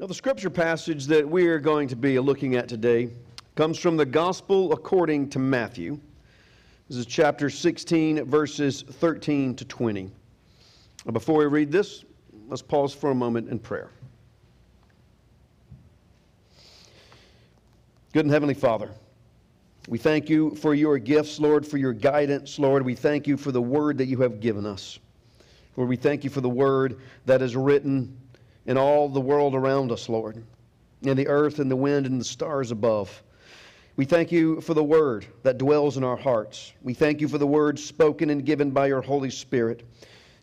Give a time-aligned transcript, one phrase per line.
[0.00, 3.10] Now, the scripture passage that we are going to be looking at today
[3.54, 6.00] comes from the Gospel according to Matthew.
[6.88, 10.10] This is chapter 16, verses 13 to 20.
[11.06, 12.04] Now, before we read this,
[12.48, 13.90] let's pause for a moment in prayer.
[18.12, 18.90] Good and Heavenly Father,
[19.86, 22.84] we thank you for your gifts, Lord, for your guidance, Lord.
[22.84, 24.98] We thank you for the word that you have given us.
[25.76, 28.18] Lord, we thank you for the word that is written
[28.66, 30.42] in all the world around us, Lord,
[31.02, 33.22] in the earth and the wind and the stars above.
[33.96, 36.72] We thank you for the word that dwells in our hearts.
[36.82, 39.84] We thank you for the word spoken and given by your Holy Spirit.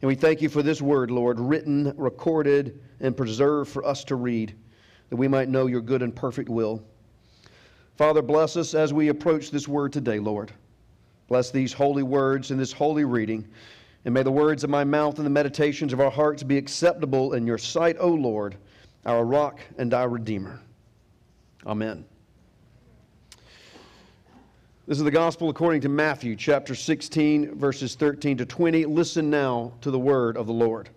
[0.02, 4.16] And we thank you for this word, Lord, written, recorded, and preserved for us to
[4.16, 4.56] read,
[5.10, 6.82] that we might know your good and perfect will.
[7.98, 10.52] Father, bless us as we approach this word today, Lord.
[11.28, 13.48] Bless these holy words and this holy reading.
[14.04, 17.34] And may the words of my mouth and the meditations of our hearts be acceptable
[17.34, 18.58] in your sight, O Lord,
[19.06, 20.60] our rock and our redeemer.
[21.66, 22.04] Amen.
[24.88, 28.86] This is the gospel according to Matthew chapter 16, verses 13 to 20.
[28.86, 30.90] Listen now to the word of the Lord.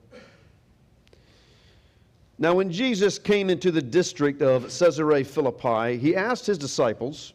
[2.38, 7.34] Now, when Jesus came into the district of Caesarea Philippi, he asked his disciples,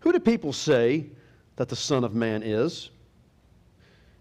[0.00, 1.06] Who do people say
[1.56, 2.90] that the Son of Man is?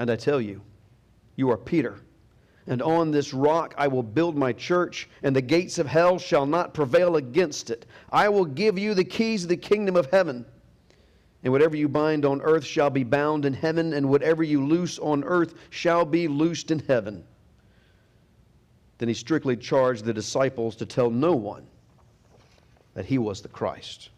[0.00, 0.62] And I tell you,
[1.36, 2.00] you are Peter.
[2.66, 6.46] And on this rock I will build my church, and the gates of hell shall
[6.46, 7.84] not prevail against it.
[8.10, 10.46] I will give you the keys of the kingdom of heaven.
[11.44, 14.98] And whatever you bind on earth shall be bound in heaven, and whatever you loose
[14.98, 17.22] on earth shall be loosed in heaven.
[18.96, 21.66] Then he strictly charged the disciples to tell no one
[22.94, 24.08] that he was the Christ.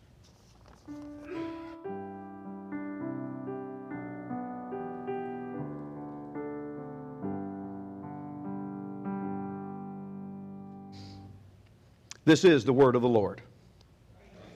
[12.25, 13.43] This is the word of the Lord.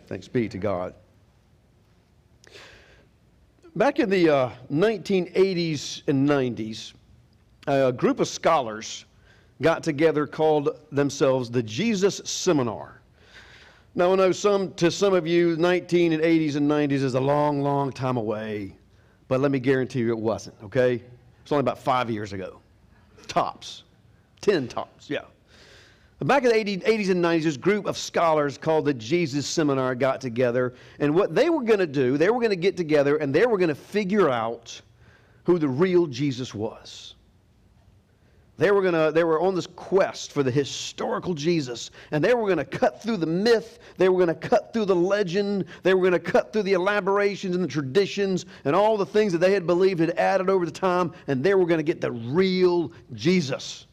[0.06, 0.94] Thanks be to God.
[3.74, 6.92] Back in the uh, 1980s and 90s,
[7.66, 9.04] a group of scholars
[9.60, 13.00] got together called themselves the Jesus Seminar.
[13.96, 17.90] Now, I know some, to some of you, 1980s and 90s is a long, long
[17.90, 18.76] time away,
[19.26, 21.02] but let me guarantee you it wasn't, okay?
[21.42, 22.60] It's only about five years ago.
[23.26, 23.82] Tops.
[24.42, 25.22] 10 tops, yeah.
[26.24, 30.18] Back in the 80s and 90s, this group of scholars called the Jesus Seminar got
[30.18, 33.34] together, and what they were going to do, they were going to get together and
[33.34, 34.80] they were going to figure out
[35.44, 37.14] who the real Jesus was.
[38.58, 42.46] They were, gonna, they were on this quest for the historical Jesus, and they were
[42.46, 45.92] going to cut through the myth, they were going to cut through the legend, they
[45.92, 49.38] were going to cut through the elaborations and the traditions and all the things that
[49.38, 52.10] they had believed had added over the time, and they were going to get the
[52.10, 53.86] real Jesus.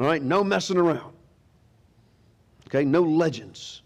[0.00, 1.15] All right, no messing around.
[2.66, 3.82] Okay, no legends,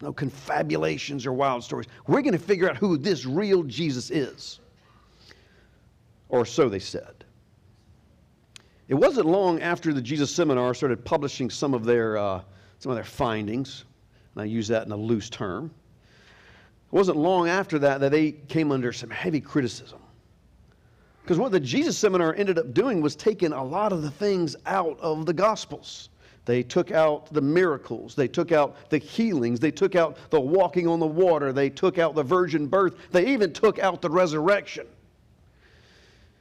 [0.00, 1.86] no confabulations or wild stories.
[2.06, 4.60] We're going to figure out who this real Jesus is.
[6.28, 7.24] Or so they said.
[8.88, 12.40] It wasn't long after the Jesus Seminar started publishing some of their, uh,
[12.78, 13.84] some of their findings,
[14.34, 15.70] and I use that in a loose term.
[16.92, 19.98] It wasn't long after that that they came under some heavy criticism.
[21.22, 24.54] Because what the Jesus Seminar ended up doing was taking a lot of the things
[24.66, 26.08] out of the Gospels.
[26.46, 28.14] They took out the miracles.
[28.14, 29.60] They took out the healings.
[29.60, 31.52] They took out the walking on the water.
[31.52, 32.94] They took out the virgin birth.
[33.10, 34.86] They even took out the resurrection.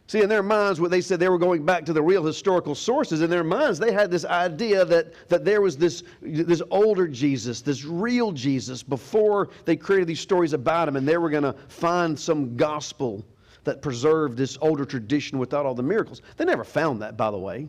[0.08, 2.76] See, in their minds, what they said they were going back to the real historical
[2.76, 3.22] sources.
[3.22, 7.62] In their minds, they had this idea that, that there was this, this older Jesus,
[7.62, 11.56] this real Jesus, before they created these stories about him, and they were going to
[11.68, 13.26] find some gospel
[13.64, 16.22] that preserved this older tradition without all the miracles.
[16.38, 17.68] They never found that, by the way.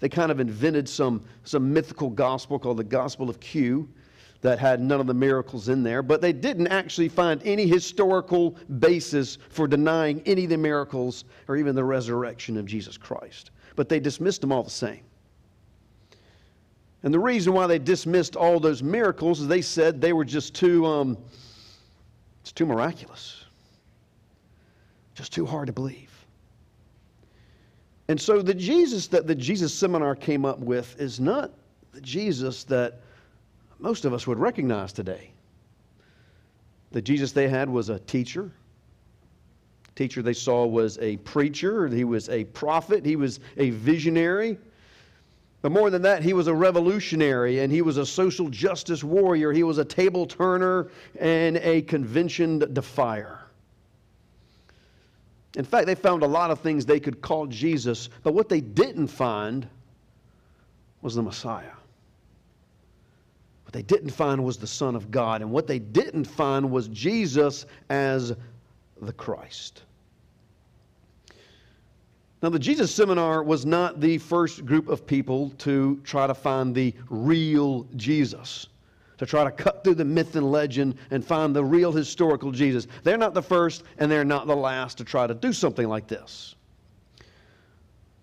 [0.00, 3.88] They kind of invented some, some mythical gospel called the Gospel of Q
[4.44, 8.50] that had none of the miracles in there, but they didn't actually find any historical
[8.78, 13.52] basis for denying any of the miracles or even the resurrection of Jesus Christ.
[13.74, 15.00] But they dismissed them all the same.
[17.04, 20.54] And the reason why they dismissed all those miracles is they said they were just
[20.54, 21.18] too, um,
[22.42, 23.44] it's too miraculous,
[25.14, 26.13] just too hard to believe.
[28.08, 31.50] And so the Jesus that the Jesus seminar came up with is not
[31.92, 33.00] the Jesus that
[33.78, 35.30] most of us would recognize today.
[36.92, 38.50] The Jesus they had was a teacher.
[39.96, 44.58] Teacher they saw was a preacher, he was a prophet, he was a visionary.
[45.62, 49.50] But more than that, he was a revolutionary and he was a social justice warrior.
[49.50, 53.43] He was a table turner and a convention defier.
[55.56, 58.60] In fact, they found a lot of things they could call Jesus, but what they
[58.60, 59.68] didn't find
[61.00, 61.70] was the Messiah.
[63.64, 66.88] What they didn't find was the Son of God, and what they didn't find was
[66.88, 68.34] Jesus as
[69.00, 69.82] the Christ.
[72.42, 76.74] Now, the Jesus Seminar was not the first group of people to try to find
[76.74, 78.66] the real Jesus,
[79.18, 82.86] to try to cut through the myth and legend and find the real historical Jesus.
[83.02, 86.08] They're not the first and they're not the last to try to do something like
[86.08, 86.54] this.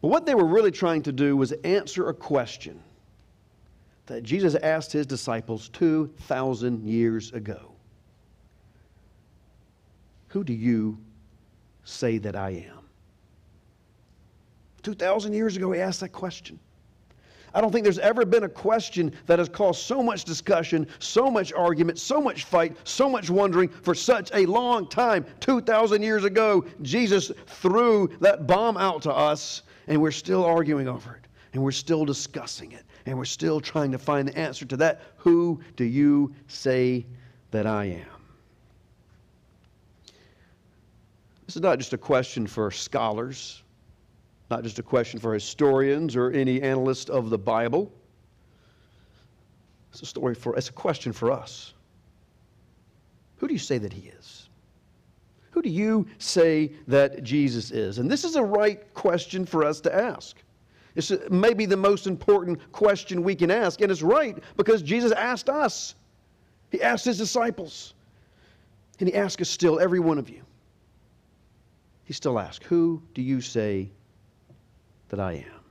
[0.02, 2.82] But what they were really trying to do was answer a question
[4.08, 7.72] that Jesus asked his disciples 2,000 years ago
[10.30, 10.98] Who do you
[11.84, 12.80] say that I am?
[14.84, 16.60] 2,000 years ago, he asked that question.
[17.54, 21.30] I don't think there's ever been a question that has caused so much discussion, so
[21.30, 25.26] much argument, so much fight, so much wondering for such a long time.
[25.42, 31.16] 2,000 years ago, Jesus threw that bomb out to us, and we're still arguing over
[31.16, 34.78] it, and we're still discussing it, and we're still trying to find the answer to
[34.78, 35.02] that.
[35.18, 37.06] Who do you say
[37.52, 38.06] that I am?
[41.46, 43.62] This is not just a question for scholars
[44.52, 47.92] not just a question for historians or any analyst of the Bible.
[49.92, 51.74] It's a story for it's a question for us.
[53.38, 54.50] Who do you say that he is?
[55.52, 57.98] Who do you say that Jesus is?
[57.98, 60.38] And this is a right question for us to ask.
[60.96, 65.50] It's maybe the most important question we can ask, and it's right because Jesus asked
[65.50, 65.96] us.
[66.70, 67.94] He asked his disciples.
[69.00, 70.44] And he asks us still, every one of you.
[72.04, 73.90] He still asks, Who do you say
[75.12, 75.62] that I am.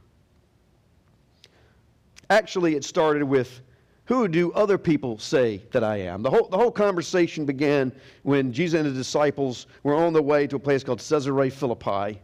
[2.30, 3.60] Actually, it started with
[4.04, 6.22] who do other people say that I am?
[6.22, 7.92] The whole, the whole conversation began
[8.22, 12.20] when Jesus and his disciples were on their way to a place called Caesarea Philippi.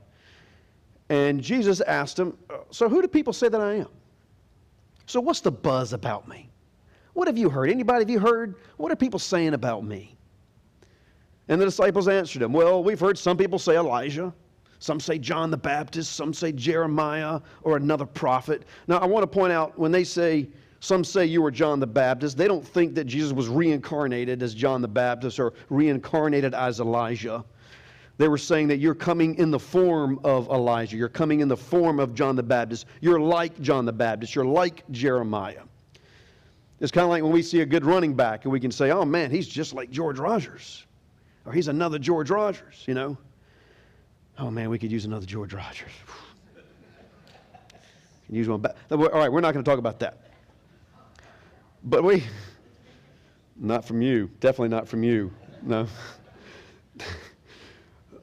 [1.09, 3.89] And Jesus asked them, uh, So who do people say that I am?
[5.07, 6.51] So what's the buzz about me?
[7.12, 7.71] What have you heard?
[7.71, 8.57] Anybody have you heard?
[8.77, 10.17] What are people saying about me?
[11.49, 14.35] And the disciples answered him, Well, we've heard some people say Elijah.
[14.87, 18.62] Some say John the Baptist, some say Jeremiah or another prophet.
[18.87, 20.47] Now, I want to point out when they say,
[20.79, 24.55] some say you were John the Baptist, they don't think that Jesus was reincarnated as
[24.55, 27.44] John the Baptist or reincarnated as Elijah.
[28.17, 30.97] They were saying that you're coming in the form of Elijah.
[30.97, 32.87] You're coming in the form of John the Baptist.
[33.00, 34.37] You're like John the Baptist.
[34.37, 35.62] You're like Jeremiah.
[36.79, 38.93] It's kind of like when we see a good running back and we can say,
[38.93, 40.87] oh man, he's just like George Rogers.
[41.44, 43.19] Or he's another George Rogers, you know.
[44.38, 45.93] Oh man, we could use another George Rogers.
[48.29, 48.77] use one back.
[48.91, 50.31] All right, we're not going to talk about that.
[51.85, 52.25] But we,
[53.56, 55.33] not from you, definitely not from you.
[55.62, 55.87] No.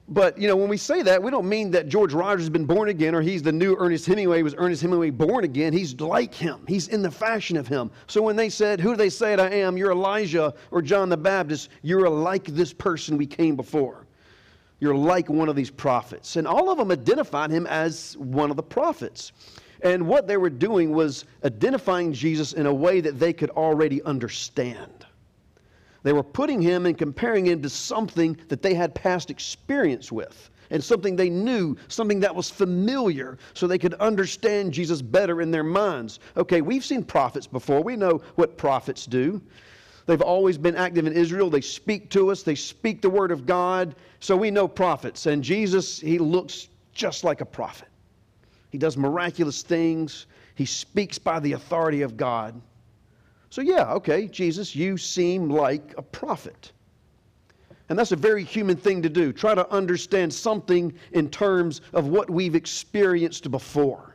[0.10, 2.66] but you know, when we say that, we don't mean that George Rogers has been
[2.66, 4.44] born again, or he's the new Ernest Hemingway.
[4.44, 5.74] Was Ernest Hemingway born again?
[5.74, 6.64] He's like him.
[6.68, 7.90] He's in the fashion of him.
[8.06, 11.18] So when they said, "Who do they say I am?" You're Elijah or John the
[11.18, 11.70] Baptist.
[11.82, 14.06] You're like this person we came before.
[14.84, 16.36] You're like one of these prophets.
[16.36, 19.32] And all of them identified him as one of the prophets.
[19.82, 24.04] And what they were doing was identifying Jesus in a way that they could already
[24.04, 25.06] understand.
[26.04, 30.50] They were putting him and comparing him to something that they had past experience with
[30.70, 35.50] and something they knew, something that was familiar, so they could understand Jesus better in
[35.50, 36.20] their minds.
[36.36, 37.82] Okay, we've seen prophets before.
[37.82, 39.42] We know what prophets do.
[40.06, 41.50] They've always been active in Israel.
[41.50, 43.96] They speak to us, they speak the word of God.
[44.20, 45.26] So we know prophets.
[45.26, 47.88] And Jesus, he looks just like a prophet.
[48.70, 52.60] He does miraculous things, he speaks by the authority of God.
[53.50, 56.72] So, yeah, okay, Jesus, you seem like a prophet.
[57.90, 59.32] And that's a very human thing to do.
[59.32, 64.13] Try to understand something in terms of what we've experienced before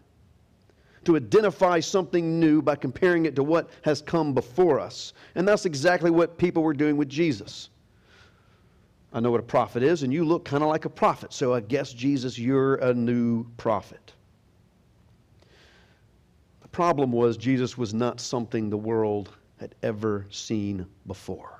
[1.08, 5.14] to identify something new by comparing it to what has come before us.
[5.36, 7.70] And that's exactly what people were doing with Jesus.
[9.14, 11.32] I know what a prophet is, and you look kind of like a prophet.
[11.32, 14.12] So I guess, Jesus, you're a new prophet.
[16.60, 21.57] The problem was, Jesus was not something the world had ever seen before.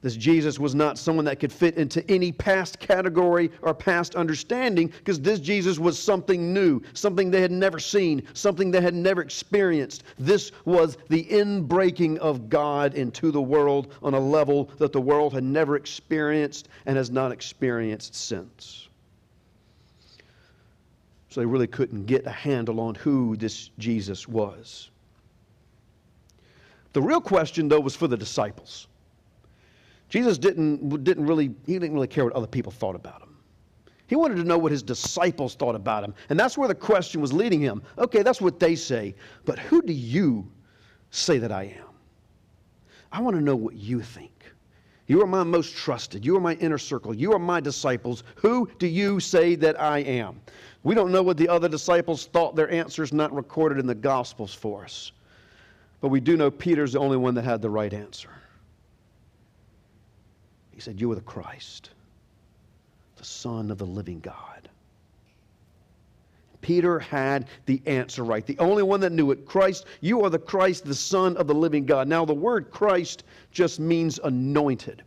[0.00, 4.88] This Jesus was not someone that could fit into any past category or past understanding
[4.88, 9.20] because this Jesus was something new, something they had never seen, something they had never
[9.20, 10.04] experienced.
[10.16, 15.32] This was the inbreaking of God into the world on a level that the world
[15.32, 18.88] had never experienced and has not experienced since.
[21.30, 24.90] So they really couldn't get a handle on who this Jesus was.
[26.92, 28.86] The real question, though, was for the disciples.
[30.08, 33.36] Jesus didn't, didn't really, he didn't really care what other people thought about him.
[34.06, 36.14] He wanted to know what his disciples thought about him.
[36.30, 37.82] And that's where the question was leading him.
[37.98, 39.14] Okay, that's what they say.
[39.44, 40.50] But who do you
[41.10, 41.84] say that I am?
[43.12, 44.32] I want to know what you think.
[45.08, 46.24] You are my most trusted.
[46.24, 47.14] You are my inner circle.
[47.14, 48.24] You are my disciples.
[48.36, 50.40] Who do you say that I am?
[50.84, 52.56] We don't know what the other disciples thought.
[52.56, 55.12] Their answer is not recorded in the Gospels for us.
[56.00, 58.30] But we do know Peter's the only one that had the right answer.
[60.78, 61.90] He said, You are the Christ,
[63.16, 64.68] the Son of the living God.
[66.60, 68.46] Peter had the answer right.
[68.46, 69.44] The only one that knew it.
[69.44, 72.06] Christ, you are the Christ, the Son of the living God.
[72.06, 75.02] Now, the word Christ just means anointed.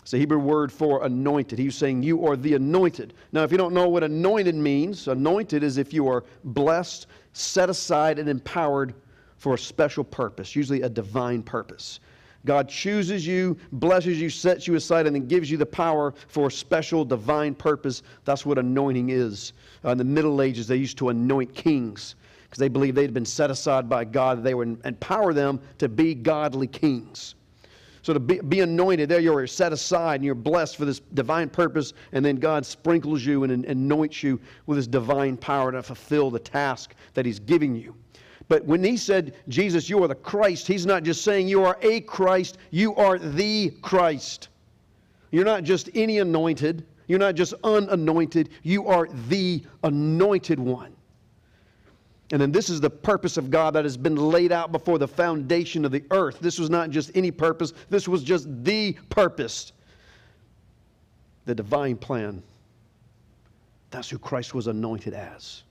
[0.00, 1.58] It's a Hebrew word for anointed.
[1.58, 3.14] He's saying you are the anointed.
[3.32, 7.68] Now, if you don't know what anointed means, anointed is if you are blessed, set
[7.68, 8.94] aside, and empowered
[9.38, 11.98] for a special purpose, usually a divine purpose.
[12.46, 16.48] God chooses you, blesses you, sets you aside, and then gives you the power for
[16.48, 18.02] a special divine purpose.
[18.24, 19.52] That's what anointing is.
[19.84, 23.24] Uh, in the Middle Ages, they used to anoint kings because they believed they'd been
[23.24, 24.44] set aside by God.
[24.44, 27.34] They would empower them to be godly kings.
[28.02, 31.48] So to be, be anointed, there you're set aside and you're blessed for this divine
[31.48, 35.82] purpose, and then God sprinkles you and, and anoints you with his divine power to
[35.82, 37.94] fulfill the task that he's giving you.
[38.48, 41.78] But when he said, Jesus, you are the Christ, he's not just saying you are
[41.82, 44.48] a Christ, you are the Christ.
[45.30, 50.94] You're not just any anointed, you're not just unanointed, you are the anointed one.
[52.32, 55.08] And then this is the purpose of God that has been laid out before the
[55.08, 56.38] foundation of the earth.
[56.40, 59.72] This was not just any purpose, this was just the purpose.
[61.46, 62.42] The divine plan.
[63.90, 65.62] That's who Christ was anointed as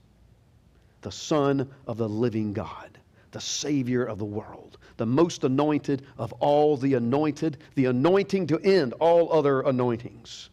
[1.03, 2.97] the Son of the living God,
[3.31, 8.59] the Savior of the world, the most anointed of all the anointed, the anointing to
[8.59, 10.49] end all other anointings.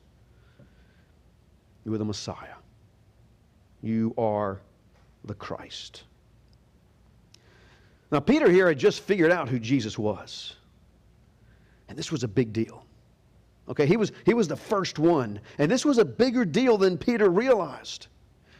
[1.84, 2.56] You are the Messiah.
[3.82, 4.60] You are
[5.24, 6.04] the Christ.
[8.12, 10.56] Now, Peter here had just figured out who Jesus was.
[11.88, 12.84] And this was a big deal.
[13.68, 15.40] Okay, he was, he was the first one.
[15.58, 18.08] And this was a bigger deal than Peter realized.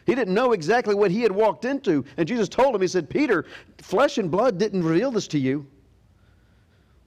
[0.07, 2.05] He didn't know exactly what he had walked into.
[2.17, 3.45] And Jesus told him, He said, Peter,
[3.79, 5.67] flesh and blood didn't reveal this to you.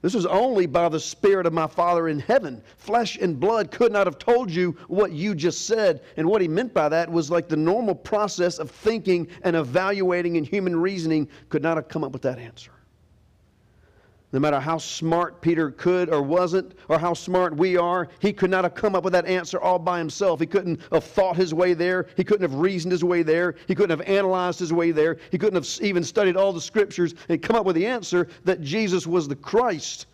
[0.03, 2.62] This was only by the Spirit of my Father in heaven.
[2.75, 6.01] Flesh and blood could not have told you what you just said.
[6.17, 10.35] And what he meant by that was like the normal process of thinking and evaluating
[10.35, 12.73] and human reasoning could not have come up with that answer.
[14.34, 18.50] No matter how smart Peter could or wasn't, or how smart we are, he could
[18.50, 20.40] not have come up with that answer all by himself.
[20.40, 22.08] He couldn't have thought his way there.
[22.18, 23.54] He couldn't have reasoned his way there.
[23.68, 25.20] He couldn't have analyzed his way there.
[25.30, 28.62] He couldn't have even studied all the scriptures and come up with the answer that
[28.62, 30.08] Jesus was the Christ.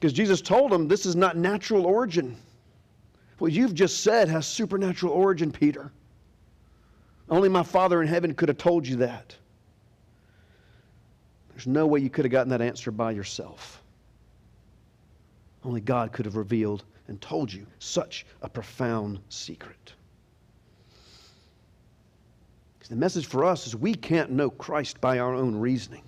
[0.00, 2.34] Because Jesus told him this is not natural origin.
[3.36, 5.92] What you've just said has supernatural origin, Peter.
[7.28, 9.36] Only my Father in heaven could have told you that.
[11.58, 13.82] There's no way you could have gotten that answer by yourself.
[15.64, 19.92] Only God could have revealed and told you such a profound secret.
[22.88, 26.04] The message for us is we can't know Christ by our own reasoning.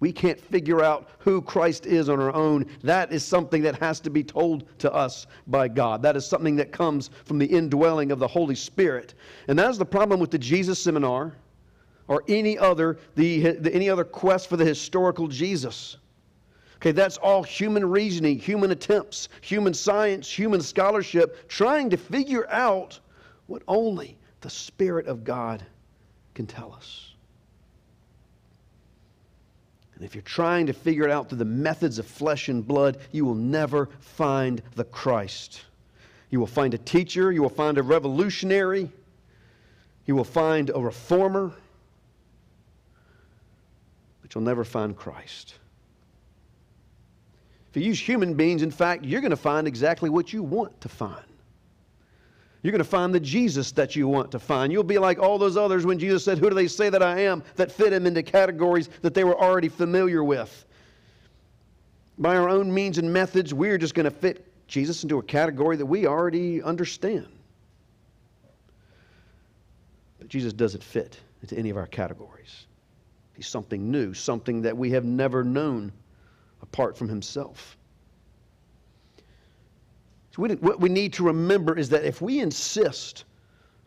[0.00, 2.66] We can't figure out who Christ is on our own.
[2.82, 6.02] That is something that has to be told to us by God.
[6.02, 9.14] That is something that comes from the indwelling of the Holy Spirit.
[9.46, 11.36] And that is the problem with the Jesus seminar
[12.08, 15.96] or any other, the, the, any other quest for the historical Jesus.
[16.76, 23.00] Okay, that's all human reasoning, human attempts, human science, human scholarship, trying to figure out
[23.46, 25.64] what only the Spirit of God
[26.34, 27.14] can tell us.
[29.94, 32.98] And if you're trying to figure it out through the methods of flesh and blood,
[33.12, 35.62] you will never find the Christ.
[36.28, 38.90] You will find a teacher, you will find a revolutionary,
[40.04, 41.52] you will find a reformer
[44.26, 45.54] but you'll never find Christ.
[47.70, 50.80] If you use human beings, in fact, you're going to find exactly what you want
[50.80, 51.24] to find.
[52.60, 54.72] You're going to find the Jesus that you want to find.
[54.72, 57.20] You'll be like all those others when Jesus said, Who do they say that I
[57.20, 57.44] am?
[57.54, 60.64] that fit him into categories that they were already familiar with.
[62.18, 65.76] by our own means and methods, we're just going to fit Jesus into a category
[65.76, 67.28] that we already understand.
[70.18, 72.66] But Jesus doesn't fit into any of our categories.
[73.36, 75.92] He's something new, something that we have never known
[76.62, 77.76] apart from Himself.
[80.34, 83.24] So we, what we need to remember is that if we insist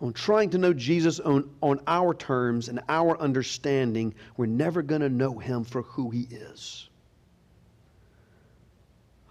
[0.02, 5.02] on trying to know Jesus on, on our terms and our understanding, we're never going
[5.02, 6.88] to know Him for who He is.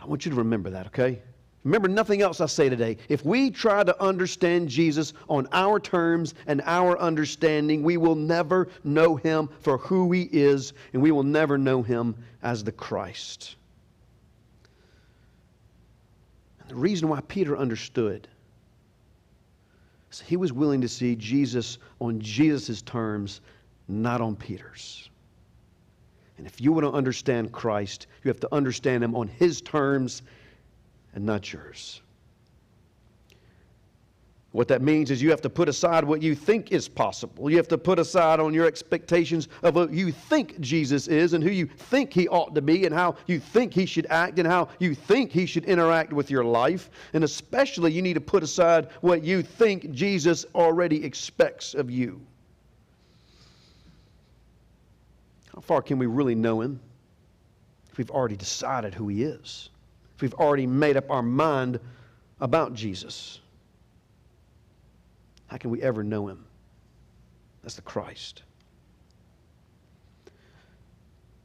[0.00, 1.22] I want you to remember that, okay?
[1.68, 2.96] Remember nothing else I say today.
[3.10, 8.68] If we try to understand Jesus on our terms and our understanding, we will never
[8.84, 13.56] know him for who he is, and we will never know him as the Christ.
[16.60, 18.26] And the reason why Peter understood
[20.10, 23.42] is he was willing to see Jesus on Jesus' terms,
[23.88, 25.10] not on Peter's.
[26.38, 30.22] And if you want to understand Christ, you have to understand him on his terms
[31.18, 32.00] and not yours.
[34.52, 37.50] What that means is you have to put aside what you think is possible.
[37.50, 41.42] You have to put aside on your expectations of what you think Jesus is and
[41.42, 44.46] who you think he ought to be and how you think he should act and
[44.46, 46.88] how you think he should interact with your life.
[47.14, 52.20] And especially, you need to put aside what you think Jesus already expects of you.
[55.52, 56.78] How far can we really know him
[57.90, 59.70] if we've already decided who he is?
[60.18, 61.78] If we've already made up our mind
[62.40, 63.38] about Jesus?
[65.46, 66.44] How can we ever know him?
[67.62, 68.42] That's the Christ.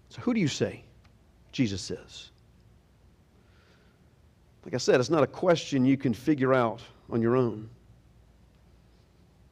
[0.09, 0.83] So, who do you say
[1.51, 2.31] Jesus is?
[4.65, 7.69] Like I said, it's not a question you can figure out on your own.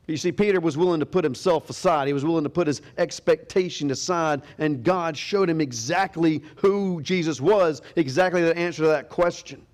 [0.08, 2.08] You see, Peter was willing to put himself aside.
[2.08, 7.40] He was willing to put his expectation aside, and God showed him exactly who Jesus
[7.40, 9.66] was, exactly the answer to that question.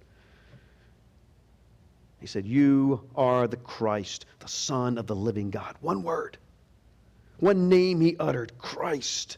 [2.19, 5.75] He said, You are the Christ, the Son of the living God.
[5.81, 6.37] One word,
[7.39, 9.37] one name he uttered Christ.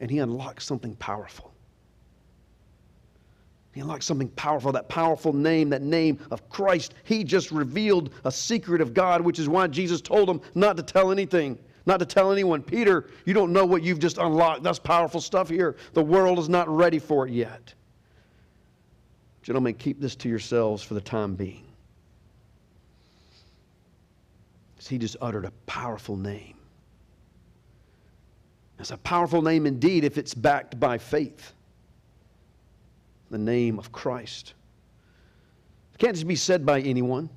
[0.00, 1.53] And he unlocked something powerful.
[3.74, 6.94] He unlocked something powerful, that powerful name, that name of Christ.
[7.02, 10.82] He just revealed a secret of God, which is why Jesus told him not to
[10.84, 12.62] tell anything, not to tell anyone.
[12.62, 14.62] Peter, you don't know what you've just unlocked.
[14.62, 15.74] That's powerful stuff here.
[15.92, 17.74] The world is not ready for it yet.
[19.42, 21.64] Gentlemen, keep this to yourselves for the time being.
[24.86, 26.56] He just uttered a powerful name.
[28.78, 31.54] It's a powerful name indeed if it's backed by faith
[33.34, 34.54] the name of Christ.
[35.92, 37.28] It can't just be said by anyone.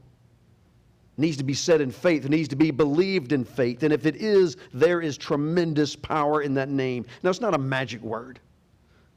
[1.18, 2.24] It needs to be said in faith.
[2.24, 3.82] It needs to be believed in faith.
[3.82, 7.08] And if it is, there is tremendous power in that name.
[7.24, 8.40] Now, it's not a magic word.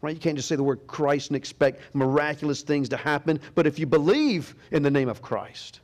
[0.00, 0.14] Right?
[0.14, 3.38] You can't just say the word Christ and expect miraculous things to happen.
[3.54, 5.80] But if you believe in the name of Christ,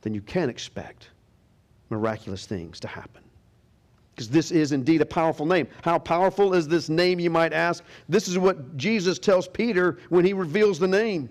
[0.00, 1.10] then you can expect
[1.90, 3.27] miraculous things to happen
[4.18, 5.68] because this is indeed a powerful name.
[5.82, 7.84] How powerful is this name, you might ask?
[8.08, 11.30] This is what Jesus tells Peter when he reveals the name.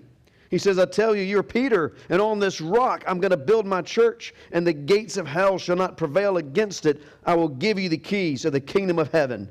[0.50, 3.66] He says, I tell you, you're Peter, and on this rock I'm going to build
[3.66, 7.02] my church, and the gates of hell shall not prevail against it.
[7.26, 9.50] I will give you the keys of the kingdom of heaven.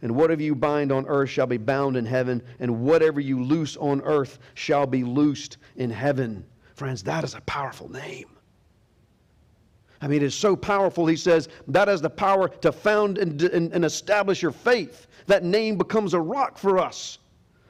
[0.00, 3.76] And whatever you bind on earth shall be bound in heaven, and whatever you loose
[3.76, 6.42] on earth shall be loosed in heaven.
[6.74, 8.37] Friends, that is a powerful name.
[10.00, 11.06] I mean, it's so powerful.
[11.06, 15.08] He says that has the power to found and, and, and, establish your faith.
[15.26, 17.18] That name becomes a rock for us.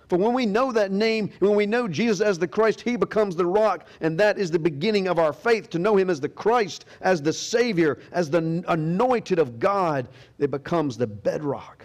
[0.09, 3.37] For when we know that name, when we know Jesus as the Christ, He becomes
[3.37, 5.69] the rock, and that is the beginning of our faith.
[5.71, 10.51] To know Him as the Christ, as the Savior, as the anointed of God, it
[10.51, 11.85] becomes the bedrock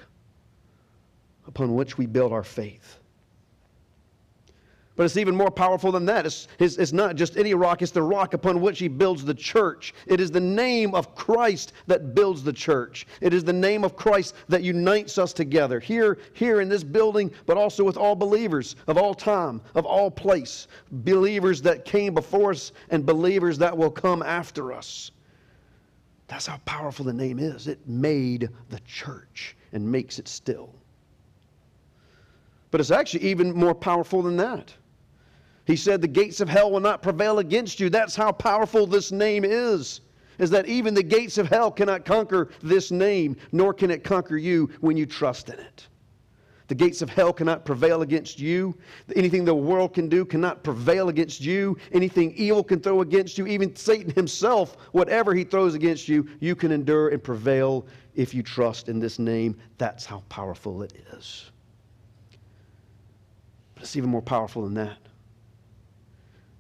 [1.48, 3.00] upon which we build our faith.
[4.96, 6.28] But it's even more powerful than that.
[6.28, 9.34] It's, it's, it's, not just any rock, it's the rock upon which he builds the
[9.34, 9.92] church.
[10.06, 13.08] It is the name of Christ that builds the church.
[13.20, 17.32] It is the name of Christ that unites us together, here, here in this building,
[17.48, 20.68] but also with all believers of all time, of all place.
[20.92, 25.10] Believers that came before us and believers that will come after us.
[26.28, 27.68] That's how powerful the name is.
[27.68, 30.76] It made the church and makes it still.
[32.70, 34.74] But it's actually even more powerful than that.
[35.66, 37.90] He said, The gates of hell will not prevail against you.
[37.90, 40.02] That's how powerful this name is.
[40.40, 44.36] Is that even the gates of hell cannot conquer this name, nor can it conquer
[44.36, 45.88] you when you trust in it.
[46.68, 48.76] The gates of hell cannot prevail against you.
[49.16, 51.78] Anything the world can do cannot prevail against you.
[51.92, 56.56] Anything evil can throw against you, even Satan himself, whatever he throws against you, you
[56.56, 59.56] can endure and prevail if you trust in this name.
[59.78, 61.52] That's how powerful it is.
[63.76, 64.98] But It's even more powerful than that.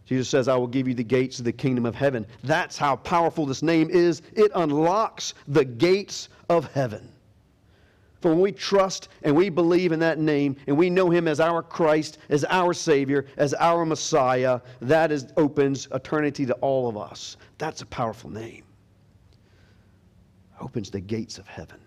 [0.05, 2.25] Jesus says, I will give you the gates of the kingdom of heaven.
[2.43, 4.21] That's how powerful this name is.
[4.33, 7.09] It unlocks the gates of heaven.
[8.21, 11.39] For when we trust and we believe in that name and we know Him as
[11.39, 16.97] our Christ, as our Savior, as our Messiah, that is, opens eternity to all of
[16.97, 17.37] us.
[17.57, 18.63] That's a powerful name.
[20.61, 21.79] Opens the gates of heaven.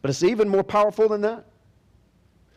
[0.00, 1.44] But it's even more powerful than that.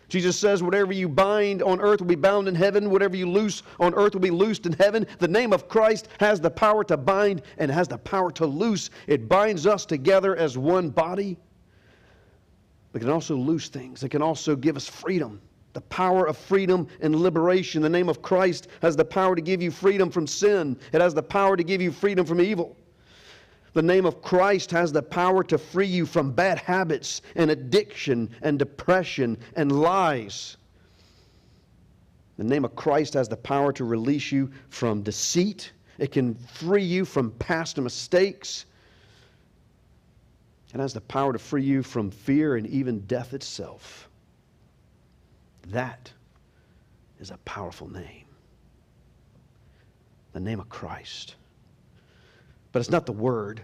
[0.09, 2.89] Jesus says, Whatever you bind on earth will be bound in heaven.
[2.89, 5.05] Whatever you loose on earth will be loosed in heaven.
[5.19, 8.89] The name of Christ has the power to bind and has the power to loose.
[9.07, 11.37] It binds us together as one body.
[12.91, 15.41] But it can also loose things, it can also give us freedom.
[15.73, 17.83] The power of freedom and liberation.
[17.83, 21.13] The name of Christ has the power to give you freedom from sin, it has
[21.13, 22.77] the power to give you freedom from evil.
[23.73, 28.29] The name of Christ has the power to free you from bad habits and addiction
[28.41, 30.57] and depression and lies.
[32.37, 35.71] The name of Christ has the power to release you from deceit.
[35.97, 38.65] It can free you from past mistakes.
[40.73, 44.09] It has the power to free you from fear and even death itself.
[45.69, 46.11] That
[47.19, 48.25] is a powerful name.
[50.33, 51.35] The name of Christ.
[52.77, 53.63] But it's not the word.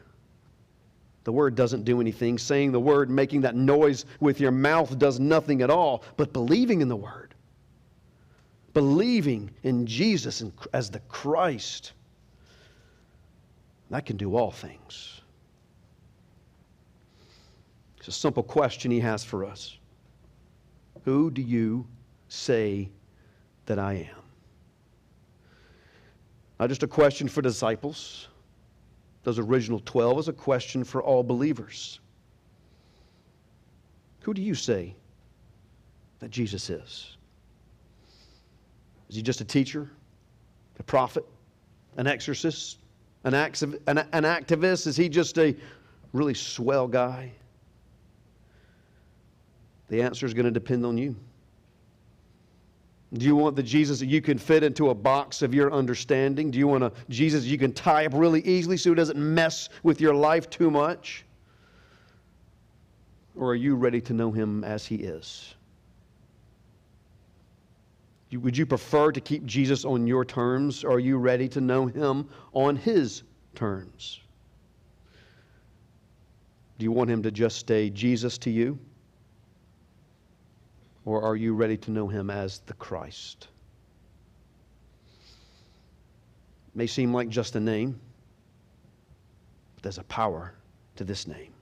[1.23, 2.39] The word doesn't do anything.
[2.39, 6.04] Saying the word, making that noise with your mouth does nothing at all.
[6.17, 7.36] But believing in the word,
[8.73, 11.91] believing in Jesus as the Christ,
[13.91, 15.21] that can do all things.
[17.99, 19.78] It's a simple question he has for us
[21.06, 21.86] Who do you
[22.30, 22.89] say
[23.67, 24.23] that I am?
[26.60, 28.30] Not just a question for disciples
[29.24, 32.00] those original 12 is a question for all believers.
[34.22, 34.96] Who do you say
[36.20, 37.18] that Jesus is?
[39.10, 39.90] Is he just a teacher,
[40.80, 41.26] a prophet,
[41.98, 42.80] an exorcist,
[43.24, 44.88] an, an, an activist?
[44.88, 45.56] Is he just a
[46.14, 47.32] really swell guy?
[49.90, 51.16] The answer is going to depend on you.
[53.15, 56.49] Do you want the Jesus that you can fit into a box of your understanding?
[56.49, 59.69] Do you want a Jesus you can tie up really easily so it doesn't mess
[59.84, 61.23] with your life too much?
[63.36, 65.54] Or are you ready to know him as he is?
[68.32, 70.84] Would you prefer to keep Jesus on your terms?
[70.84, 73.21] Or are you ready to know him on his
[73.54, 74.21] terms?
[76.80, 78.80] Do you want him to just stay Jesus to you?
[81.06, 83.48] Or are you ready to know him as the Christ?
[86.70, 88.00] It may seem like just a name,
[89.76, 90.54] but there's a power
[90.96, 91.54] to this name.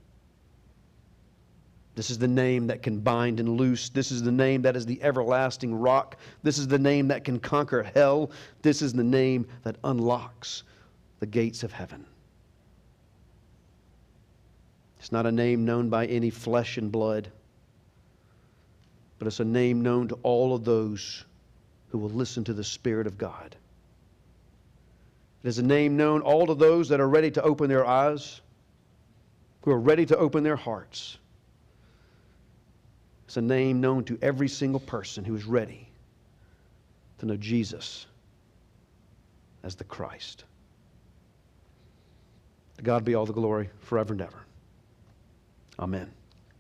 [1.96, 3.90] This is the name that can bind and loose.
[3.90, 6.18] This is the name that is the everlasting rock.
[6.42, 8.32] This is the name that can conquer hell.
[8.62, 10.64] This is the name that unlocks
[11.20, 12.06] the gates of heaven.
[15.00, 17.30] It's not a name known by any flesh and blood
[19.22, 21.26] but it's a name known to all of those
[21.90, 23.56] who will listen to the Spirit of God.
[25.44, 28.42] It is a name known all to those that are ready to open their eyes,
[29.62, 31.20] who are ready to open their hearts.
[33.28, 35.88] It's a name known to every single person who is ready
[37.20, 38.08] to know Jesus
[39.62, 40.46] as the Christ.
[42.78, 44.42] To God be all the glory forever and ever.
[45.78, 46.12] Amen.